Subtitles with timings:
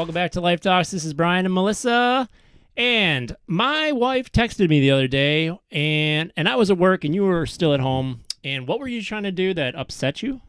[0.00, 0.92] Welcome back to Life Talks.
[0.92, 2.26] This is Brian and Melissa.
[2.74, 7.14] And my wife texted me the other day, and and I was at work, and
[7.14, 8.22] you were still at home.
[8.42, 10.40] And what were you trying to do that upset you?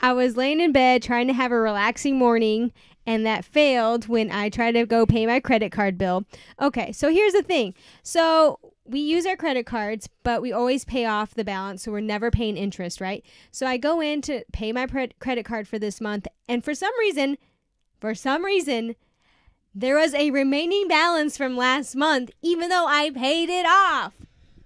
[0.00, 2.72] I was laying in bed trying to have a relaxing morning,
[3.06, 6.24] and that failed when I tried to go pay my credit card bill.
[6.60, 7.74] Okay, so here's the thing.
[8.02, 12.00] So we use our credit cards, but we always pay off the balance, so we're
[12.00, 13.24] never paying interest, right?
[13.52, 16.74] So I go in to pay my pre- credit card for this month, and for
[16.74, 17.38] some reason,
[17.98, 18.96] for some reason,
[19.74, 24.14] there was a remaining balance from last month, even though I paid it off.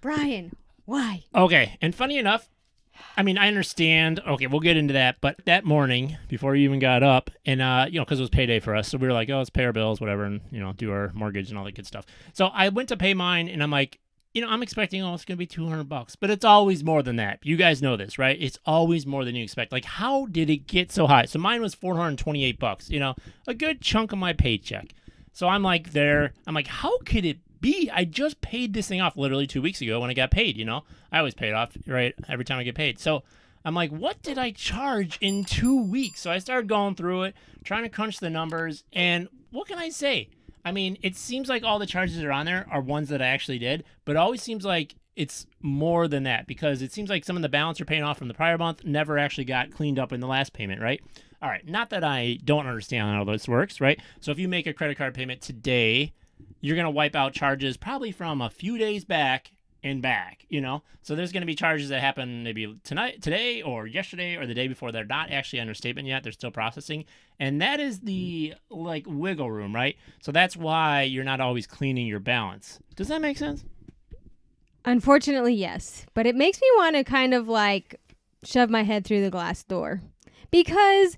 [0.00, 0.52] Brian,
[0.84, 1.24] why?
[1.34, 2.48] Okay, and funny enough,
[3.16, 4.20] I mean, I understand.
[4.26, 5.16] Okay, we'll get into that.
[5.20, 8.30] But that morning, before you even got up, and uh, you know, because it was
[8.30, 10.60] payday for us, so we were like, oh, let's pay our bills, whatever, and you
[10.60, 12.06] know, do our mortgage and all that good stuff.
[12.32, 13.98] So I went to pay mine, and I'm like,
[14.34, 17.16] you know, I'm expecting, oh, it's gonna be 200 bucks, but it's always more than
[17.16, 17.40] that.
[17.42, 18.36] You guys know this, right?
[18.40, 19.72] It's always more than you expect.
[19.72, 21.26] Like, how did it get so high?
[21.26, 22.90] So mine was 428 bucks.
[22.90, 23.14] You know,
[23.46, 24.94] a good chunk of my paycheck.
[25.32, 26.32] So I'm like there.
[26.46, 27.90] I'm like, how could it be?
[27.92, 30.56] I just paid this thing off literally two weeks ago when I got paid.
[30.56, 32.98] You know, I always pay it off right every time I get paid.
[32.98, 33.22] So
[33.64, 36.20] I'm like, what did I charge in two weeks?
[36.20, 39.90] So I started going through it, trying to crunch the numbers, and what can I
[39.90, 40.30] say?
[40.64, 43.20] I mean, it seems like all the charges that are on there are ones that
[43.20, 47.10] I actually did, but it always seems like it's more than that because it seems
[47.10, 49.70] like some of the balance you're paying off from the prior month never actually got
[49.70, 51.02] cleaned up in the last payment, right?
[51.42, 54.00] All right, not that I don't understand how this works, right?
[54.20, 56.12] So if you make a credit card payment today,
[56.60, 59.50] you're going to wipe out charges probably from a few days back
[59.82, 60.82] and back, you know?
[61.02, 64.54] So there's going to be charges that happen maybe tonight, today, or yesterday, or the
[64.54, 64.92] day before.
[64.92, 66.22] They're not actually under statement yet.
[66.22, 67.04] They're still processing.
[67.40, 68.82] And that is the mm-hmm.
[68.82, 69.96] like wiggle room, right?
[70.20, 72.78] So that's why you're not always cleaning your balance.
[72.94, 73.64] Does that make sense?
[74.84, 76.06] Unfortunately, yes.
[76.14, 78.00] But it makes me want to kind of like
[78.44, 80.00] shove my head through the glass door.
[80.50, 81.16] Because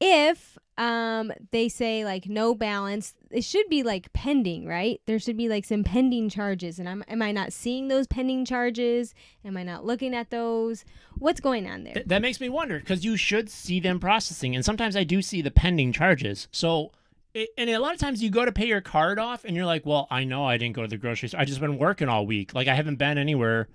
[0.00, 5.00] if um they say like no balance, it should be like pending, right?
[5.06, 6.78] There should be like some pending charges.
[6.78, 9.14] And I'm, am I not seeing those pending charges?
[9.44, 10.84] Am I not looking at those?
[11.18, 11.94] What's going on there?
[11.94, 14.54] Th- that makes me wonder because you should see them processing.
[14.54, 16.48] And sometimes I do see the pending charges.
[16.52, 16.92] So
[17.34, 19.66] it, and a lot of times you go to pay your card off and you're
[19.66, 21.40] like, well, I know I didn't go to the grocery store.
[21.40, 22.54] I just been working all week.
[22.54, 23.68] Like I haven't been anywhere.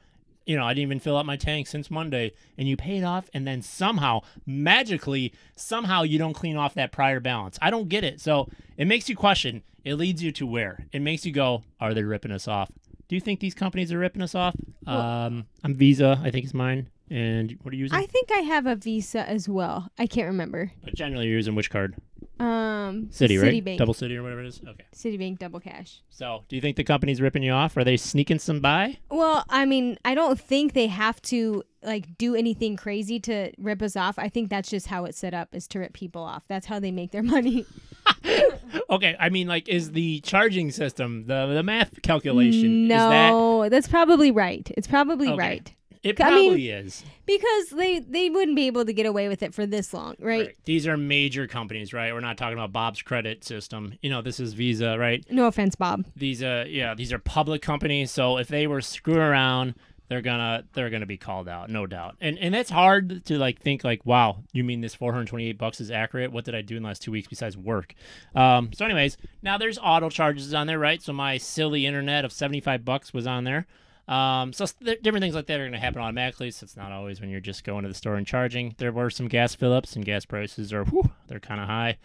[0.46, 2.34] You know, I didn't even fill up my tank since Monday.
[2.58, 6.92] And you pay it off, and then somehow, magically, somehow you don't clean off that
[6.92, 7.58] prior balance.
[7.62, 8.20] I don't get it.
[8.22, 9.64] So it makes you question.
[9.84, 10.86] It leads you to where?
[10.94, 12.72] It makes you go, are they ripping us off?
[13.10, 14.56] Do you think these companies are ripping us off?
[14.88, 16.20] Well- um, I'm Visa.
[16.24, 16.90] I think it's mine.
[17.10, 17.98] And what are you using?
[17.98, 19.90] I think I have a Visa as well.
[20.00, 20.72] I can't remember.
[20.84, 21.96] but generally, you're using which card?
[22.44, 23.54] Um, Citi, right?
[23.54, 23.78] Citibank.
[23.78, 24.62] Double Citi or whatever it is.
[24.68, 24.86] Okay.
[24.96, 26.02] Citibank Double Cash.
[26.10, 27.78] So, do you think the company's ripping you off?
[27.78, 28.98] Are they sneaking some by?
[29.10, 33.82] Well, I mean, I don't think they have to like do anything crazy to rip
[33.82, 34.18] us off.
[34.18, 36.44] I think that's just how it's set up is to rip people off.
[36.48, 37.66] That's how they make their money.
[38.90, 42.84] Okay, I mean, like, is the charging system the the math calculation?
[42.84, 44.70] Is that no, that's probably right.
[44.78, 45.38] It's probably Okay.
[45.38, 46.20] right it?
[46.22, 47.04] I Probably mean- is.
[47.26, 50.48] because they they wouldn't be able to get away with it for this long, right?
[50.48, 50.58] Right.
[50.66, 52.14] These are major companies, right?
[52.14, 53.94] We're not talking about Bob's credit system.
[54.02, 55.26] You know, this is Visa, right?
[55.32, 56.06] No offense, Bob.
[56.16, 58.12] These, uh, yeah, these are public companies.
[58.12, 59.76] So if they were screwing around,
[60.10, 62.18] they're gonna they're gonna be called out, no doubt.
[62.20, 65.90] And and that's hard to like think like, wow, you mean this 428 bucks is
[65.90, 66.32] accurate?
[66.32, 67.96] What did I do in the last two weeks besides work?
[68.36, 71.02] Um, so anyways, now there's auto charges on there, right?
[71.02, 73.66] So my silly internet of 75 bucks was on there.
[74.08, 76.52] Um, so th- different things like that are going to happen automatically.
[76.52, 78.76] So it's not always when you're just going to the store and charging.
[78.78, 81.98] There were some gas fill ups, and gas prices are whew, they're kind of high.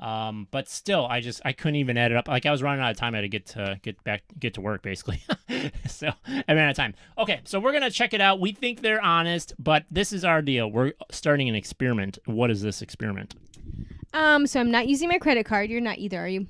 [0.00, 2.26] Um, but still, I just I couldn't even add it up.
[2.26, 3.14] Like I was running out of time.
[3.14, 5.22] I had to get to get back get to work basically.
[5.88, 6.94] so I ran out of time.
[7.16, 8.40] Okay, so we're gonna check it out.
[8.40, 10.70] We think they're honest, but this is our deal.
[10.70, 12.18] We're starting an experiment.
[12.26, 13.36] What is this experiment?
[14.12, 15.70] Um, so I'm not using my credit card.
[15.70, 16.46] You're not either, are you?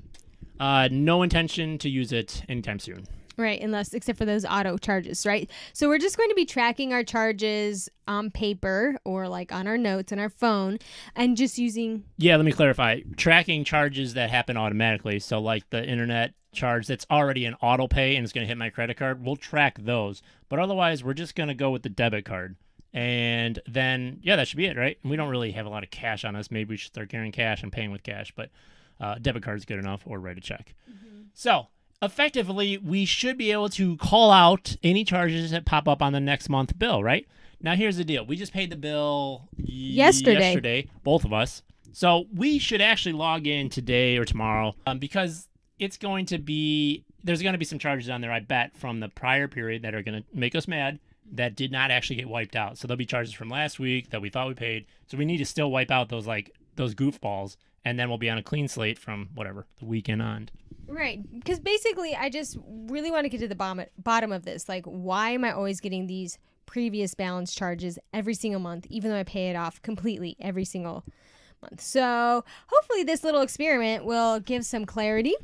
[0.59, 3.07] Uh, no intention to use it anytime soon.
[3.37, 5.51] Right, unless except for those auto charges, right?
[5.73, 9.79] So we're just going to be tracking our charges on paper or like on our
[9.79, 10.79] notes on our phone
[11.17, 13.01] and just using Yeah, let me clarify.
[13.17, 15.19] Tracking charges that happen automatically.
[15.19, 18.57] So, like the internet charge that's already an auto pay and it's going to hit
[18.57, 20.23] my credit card, we'll track those.
[20.49, 22.57] But otherwise, we're just going to go with the debit card.
[22.93, 24.97] And then, yeah, that should be it, right?
[25.03, 26.53] We don't really have a lot of cash on us.
[26.53, 28.51] Maybe we should start carrying cash and paying with cash, but
[29.01, 30.75] uh, debit card is good enough or write a check.
[31.33, 31.67] So,
[32.05, 36.21] effectively, we should be able to call out any charges that pop up on the
[36.21, 37.27] next month bill, right?
[37.61, 38.27] Now, here's the deal.
[38.27, 40.41] We just paid the bill Yesterday.
[40.41, 41.63] yesterday, both of us.
[41.93, 45.49] So we should actually log in today or tomorrow um, because
[45.79, 49.01] it's going to be there's going to be some charges on there, I bet, from
[49.01, 50.99] the prior period that are going to make us mad
[51.33, 52.77] that did not actually get wiped out.
[52.77, 54.85] So there'll be charges from last week that we thought we paid.
[55.07, 58.31] So we need to still wipe out those like those goofballs and then we'll be
[58.31, 60.49] on a clean slate from whatever the weekend on.
[60.89, 61.21] Right.
[61.33, 64.69] Because basically, I just really want to get to the bottom, bottom of this.
[64.69, 69.19] Like, why am I always getting these previous balance charges every single month, even though
[69.19, 71.05] I pay it off completely every single
[71.63, 71.81] month?
[71.81, 75.35] So, hopefully, this little experiment will give some clarity.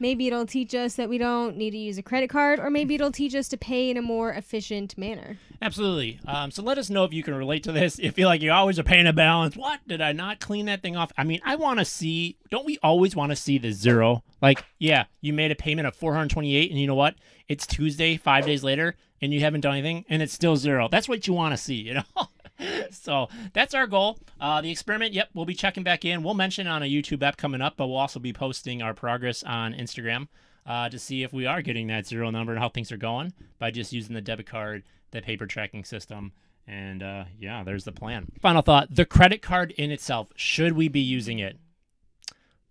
[0.00, 2.94] Maybe it'll teach us that we don't need to use a credit card, or maybe
[2.94, 5.38] it'll teach us to pay in a more efficient manner.
[5.60, 6.20] Absolutely.
[6.26, 7.98] Um, so let us know if you can relate to this.
[7.98, 9.56] If you feel like you always are paying a balance.
[9.56, 11.12] What did I not clean that thing off?
[11.18, 12.36] I mean, I want to see.
[12.50, 14.22] Don't we always want to see the zero?
[14.40, 17.16] Like, yeah, you made a payment of 428, and you know what?
[17.48, 20.88] It's Tuesday, five days later, and you haven't done anything, and it's still zero.
[20.90, 22.04] That's what you want to see, you know.
[22.90, 24.18] so that's our goal.
[24.40, 26.22] Uh, the experiment, yep, we'll be checking back in.
[26.22, 29.42] We'll mention on a YouTube app coming up, but we'll also be posting our progress
[29.42, 30.28] on Instagram
[30.66, 33.32] uh, to see if we are getting that zero number and how things are going
[33.58, 36.32] by just using the debit card, the paper tracking system.
[36.66, 38.26] And uh, yeah, there's the plan.
[38.40, 41.58] Final thought the credit card in itself, should we be using it?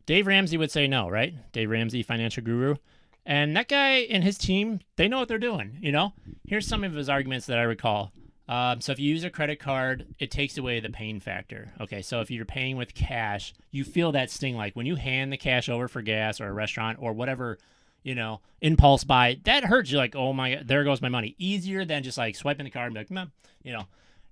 [0.05, 1.51] Dave Ramsey would say no, right?
[1.51, 2.75] Dave Ramsey, financial guru.
[3.25, 6.13] And that guy and his team, they know what they're doing, you know?
[6.47, 8.13] Here's some of his arguments that I recall.
[8.47, 11.73] Um, so if you use a credit card, it takes away the pain factor.
[11.81, 15.33] Okay, so if you're paying with cash, you feel that sting like when you hand
[15.33, 17.57] the cash over for gas or a restaurant or whatever,
[18.03, 21.35] you know, impulse buy, that hurts you like, oh my, there goes my money.
[21.37, 23.27] Easier than just like swiping the card and be like,
[23.63, 23.85] you know.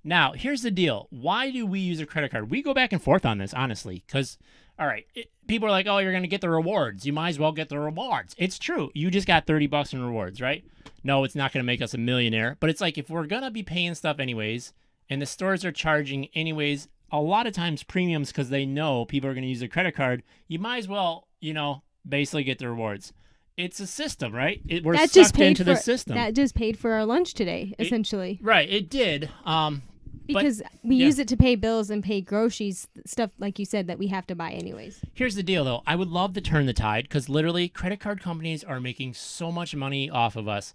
[0.06, 1.08] Now, here's the deal.
[1.10, 2.52] Why do we use a credit card?
[2.52, 4.38] We go back and forth on this, honestly, because
[4.78, 7.06] all right, it, people are like, oh, you're going to get the rewards.
[7.06, 8.36] You might as well get the rewards.
[8.38, 8.92] It's true.
[8.94, 10.64] You just got 30 bucks in rewards, right?
[11.04, 12.58] No, it's not going to make us a millionaire.
[12.60, 14.74] But it's like if we're going to be paying stuff anyways,
[15.10, 19.30] and the stores are charging anyways, a lot of times premiums because they know people
[19.30, 22.60] are going to use a credit card, you might as well, you know, basically get
[22.60, 23.14] the rewards.
[23.56, 24.62] It's a system, right?
[24.68, 26.16] It, we're that sucked just paid into for, the system.
[26.16, 28.40] That just paid for our lunch today, essentially.
[28.42, 29.30] right, it did.
[29.46, 29.84] Um,
[30.34, 31.06] but- because we yeah.
[31.06, 34.26] use it to pay bills and pay groceries, stuff like you said that we have
[34.28, 35.02] to buy anyways.
[35.14, 35.84] Here's the deal, though.
[35.86, 39.52] I would love to turn the tide because literally, credit card companies are making so
[39.52, 40.74] much money off of us.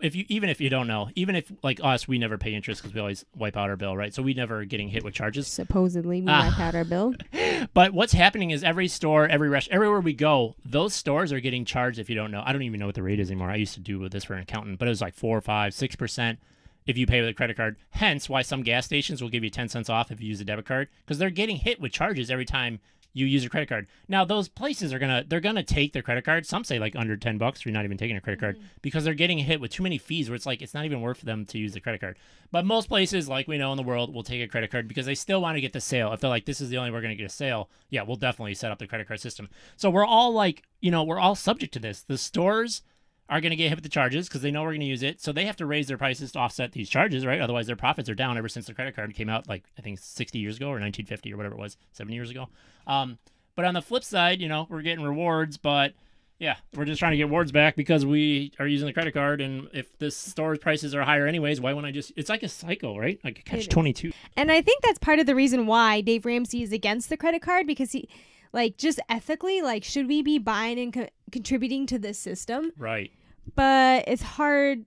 [0.00, 2.82] If you even if you don't know, even if like us, we never pay interest
[2.82, 4.12] because we always wipe out our bill, right?
[4.12, 5.46] So we never getting hit with charges.
[5.46, 6.48] Supposedly, we Ah.
[6.50, 7.14] wipe out our bill.
[7.74, 11.64] But what's happening is every store, every restaurant, everywhere we go, those stores are getting
[11.64, 12.00] charged.
[12.00, 13.50] If you don't know, I don't even know what the rate is anymore.
[13.50, 15.72] I used to do with this for an accountant, but it was like four, five,
[15.72, 16.40] six percent
[16.86, 17.76] if you pay with a credit card.
[17.90, 20.44] Hence, why some gas stations will give you ten cents off if you use a
[20.44, 22.80] debit card because they're getting hit with charges every time
[23.14, 23.86] you use a credit card.
[24.08, 26.46] Now, those places are gonna they're gonna take their credit card.
[26.46, 28.66] Some say like under ten bucks, you're not even taking a credit card mm-hmm.
[28.80, 30.28] because they're getting hit with too many fees.
[30.28, 32.18] Where it's like it's not even worth them to use the credit card.
[32.50, 35.06] But most places, like we know in the world, will take a credit card because
[35.06, 36.12] they still want to get the sale.
[36.12, 38.02] If they're like, this is the only way we're going to get a sale, yeah,
[38.02, 39.48] we'll definitely set up the credit card system.
[39.76, 42.02] So we're all like, you know, we're all subject to this.
[42.02, 42.82] The stores
[43.28, 45.02] are going to get hit with the charges because they know we're going to use
[45.02, 45.20] it.
[45.20, 47.40] So they have to raise their prices to offset these charges, right?
[47.40, 49.98] Otherwise, their profits are down ever since the credit card came out, like I think
[50.00, 52.48] 60 years ago or 1950 or whatever it was, 70 years ago.
[52.86, 53.18] Um,
[53.54, 55.94] but on the flip side, you know, we're getting rewards, but
[56.38, 59.40] yeah, we're just trying to get rewards back because we are using the credit card.
[59.40, 62.12] And if the store's prices are higher anyways, why wouldn't I just?
[62.16, 63.20] It's like a cycle, right?
[63.22, 64.10] Like a catch 22.
[64.36, 67.42] And I think that's part of the reason why Dave Ramsey is against the credit
[67.42, 68.08] card because he,
[68.52, 72.72] like, just ethically, like, should we be buying and co- contributing to this system?
[72.76, 73.10] Right.
[73.54, 74.84] But it's hard.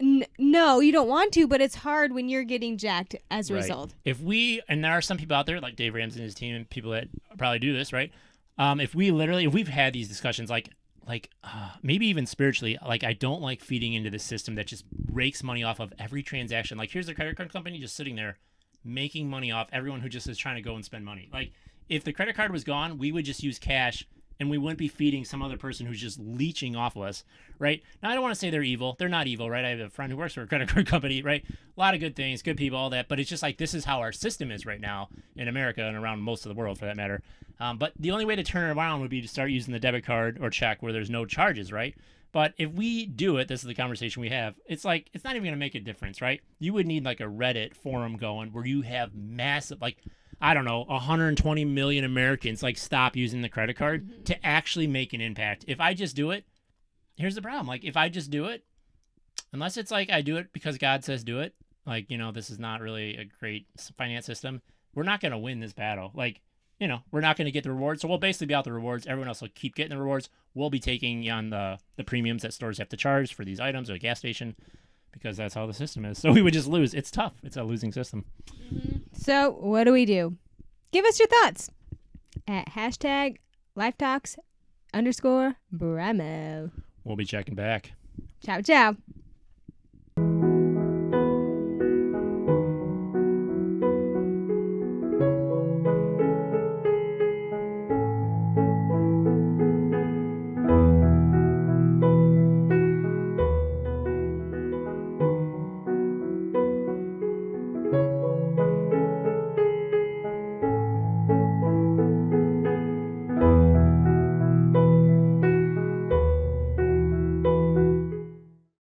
[0.00, 3.54] N- no, you don't want to, but it's hard when you're getting jacked as a
[3.54, 3.62] Right.
[3.62, 3.94] result.
[4.04, 6.54] If we, and there are some people out there like Dave Ramsey and his team,
[6.54, 8.12] and people that probably do this, right?
[8.58, 10.70] Um, if we literally, if we've had these discussions, like,
[11.06, 14.84] like uh, maybe even spiritually, like I don't like feeding into the system that just
[15.10, 16.76] rakes money off of every transaction.
[16.76, 18.36] Like here's the credit card company just sitting there
[18.84, 21.28] making money off everyone who just is trying to go and spend money.
[21.32, 21.52] Like
[21.88, 24.06] if the credit card was gone, we would just use cash
[24.40, 27.24] and we wouldn't be feeding some other person who's just leeching off of us,
[27.58, 27.82] right?
[28.02, 28.94] Now I don't want to say they're evil.
[28.98, 29.64] They're not evil, right?
[29.64, 31.44] I have a friend who works for a credit card company, right?
[31.48, 33.84] A lot of good things, good people, all that, but it's just like this is
[33.84, 36.86] how our system is right now in America and around most of the world for
[36.86, 37.22] that matter.
[37.60, 39.80] Um, but the only way to turn it around would be to start using the
[39.80, 41.94] debit card or check where there's no charges, right?
[42.30, 44.54] But if we do it, this is the conversation we have.
[44.66, 46.40] It's like it's not even going to make a difference, right?
[46.58, 49.96] You would need like a Reddit forum going where you have massive, like
[50.40, 54.22] I don't know, 120 million Americans like stop using the credit card mm-hmm.
[54.24, 55.64] to actually make an impact.
[55.66, 56.44] If I just do it,
[57.16, 57.66] here's the problem.
[57.66, 58.64] Like if I just do it,
[59.52, 61.54] unless it's like I do it because God says do it,
[61.86, 63.66] like you know this is not really a great
[63.96, 64.62] finance system.
[64.94, 66.12] We're not going to win this battle.
[66.14, 66.40] Like
[66.78, 68.72] you know we're not going to get the rewards, so we'll basically be out the
[68.72, 69.06] rewards.
[69.06, 70.28] Everyone else will keep getting the rewards.
[70.54, 73.90] We'll be taking on the the premiums that stores have to charge for these items
[73.90, 74.54] or a gas station
[75.12, 76.18] because that's how the system is.
[76.22, 76.94] So we would just lose.
[76.94, 77.34] It's tough.
[77.42, 78.24] It's a losing system.
[78.72, 78.98] Mm-hmm.
[79.12, 80.36] So, what do we do?
[80.90, 81.70] Give us your thoughts
[82.46, 83.36] at hashtag
[83.76, 84.36] lifetalks
[84.92, 86.70] underscore Bramo.
[87.04, 87.92] We'll be checking back.
[88.44, 88.96] Ciao, ciao.